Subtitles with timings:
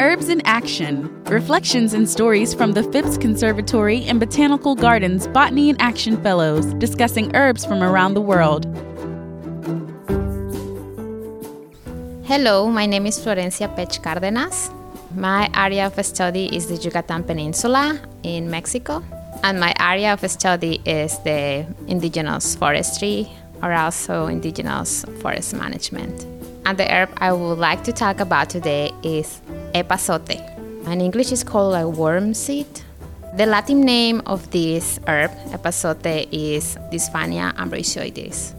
[0.00, 5.80] Herbs in Action Reflections and stories from the Phipps Conservatory and Botanical Gardens Botany in
[5.80, 8.64] Action Fellows discussing herbs from around the world.
[12.24, 14.70] Hello, my name is Florencia Pech Cardenas.
[15.14, 19.04] My area of study is the Yucatan Peninsula in Mexico,
[19.42, 23.28] and my area of study is the indigenous forestry
[23.62, 26.29] or also indigenous forest management.
[26.66, 29.40] And the herb I would like to talk about today is
[29.74, 30.38] epazote.
[30.86, 32.66] In English, it's called a worm seed.
[33.36, 38.54] The Latin name of this herb, epazote, is Dysphania ambrosioides.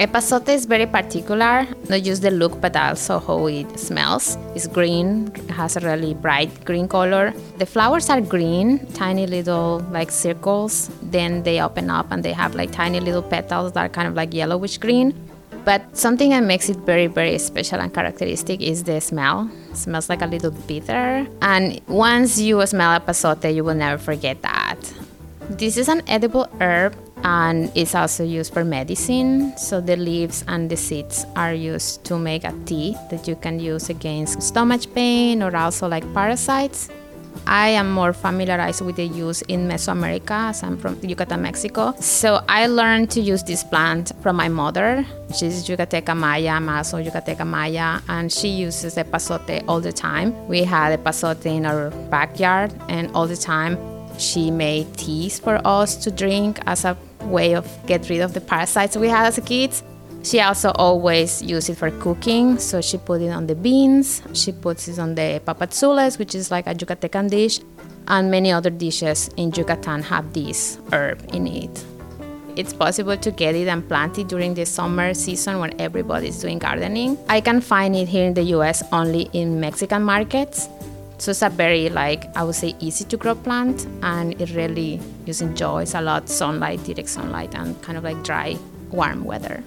[0.00, 4.36] Epazote is very particular, not just the look but also how it smells.
[4.56, 7.32] It's green, it has a really bright green color.
[7.58, 10.90] The flowers are green, tiny little like circles.
[11.00, 14.14] Then they open up and they have like tiny little petals that are kind of
[14.14, 15.14] like yellowish green.
[15.64, 19.50] But something that makes it very, very special and characteristic is the smell.
[19.70, 21.26] It smells like a little bitter.
[21.42, 24.76] And once you smell epazote, you will never forget that.
[25.50, 29.56] This is an edible herb and it's also used for medicine.
[29.56, 33.58] So the leaves and the seeds are used to make a tea that you can
[33.58, 36.90] use against stomach pain or also like parasites.
[37.46, 41.94] I am more familiarized with the use in Mesoamerica as I'm from Yucatan, Mexico.
[42.00, 45.04] So I learned to use this plant from my mother.
[45.36, 50.46] She's Yucateca Maya, I'm also Yucateca Maya, and she uses epazote all the time.
[50.48, 53.78] We had epazote in our backyard, and all the time
[54.18, 58.40] she made teas for us to drink as a way of get rid of the
[58.40, 59.82] parasites we had as kids.
[60.24, 64.52] She also always used it for cooking, so she put it on the beans, she
[64.52, 67.60] puts it on the papadzules, which is like a Yucatecan dish,
[68.08, 71.84] and many other dishes in Yucatan have this herb in it.
[72.56, 76.58] It's possible to get it and plant it during the summer season when everybody's doing
[76.58, 77.18] gardening.
[77.28, 80.68] I can find it here in the US only in Mexican markets.
[81.18, 85.00] So it's a very like I would say easy to grow plant and it really
[85.26, 88.56] just enjoys a lot sunlight, direct sunlight and kind of like dry,
[88.90, 89.62] warm weather.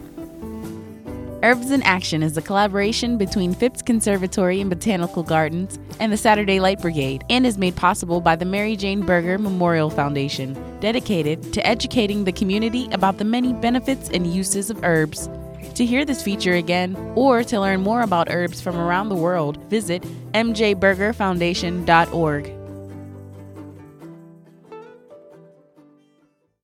[1.44, 6.60] Herbs in Action is a collaboration between Phipps Conservatory and Botanical Gardens and the Saturday
[6.60, 11.64] Light Brigade and is made possible by the Mary Jane Berger Memorial Foundation, dedicated to
[11.66, 15.30] educating the community about the many benefits and uses of herbs.
[15.76, 19.58] To hear this feature again or to learn more about herbs from around the world,
[19.70, 20.02] visit
[20.34, 22.67] mjbergerfoundation.org.